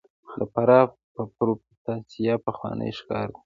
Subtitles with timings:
[0.39, 0.85] د فراه
[1.37, 3.39] پروفتاسیا پخوانی ښار دی